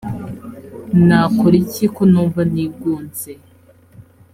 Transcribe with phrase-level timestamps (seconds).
[1.07, 3.31] nakora iki ko numva nigunze‽